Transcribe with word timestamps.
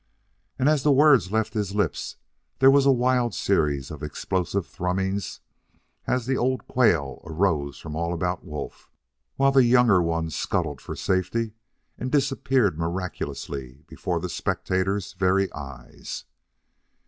And 0.57 0.67
as 0.67 0.81
the 0.81 0.91
words 0.91 1.31
left 1.31 1.53
his 1.53 1.75
lips 1.75 2.15
there 2.57 2.71
was 2.71 2.87
a 2.87 2.91
wild 2.91 3.35
series 3.35 3.91
of 3.91 4.01
explosive 4.01 4.65
thrumming 4.65 5.21
as 6.07 6.25
the 6.25 6.35
old 6.37 6.67
quail 6.67 7.21
arose 7.23 7.77
from 7.77 7.95
all 7.95 8.11
about 8.11 8.43
Wolf, 8.43 8.89
while 9.35 9.51
the 9.51 9.63
young 9.63 9.89
ones 10.03 10.35
scuttled 10.35 10.81
for 10.81 10.95
safety 10.95 11.53
and 11.99 12.11
disappeared 12.11 12.79
miraculously 12.79 13.83
before 13.85 14.19
the 14.19 14.27
spectators' 14.27 15.13
very 15.13 15.53
eyes. 15.53 16.25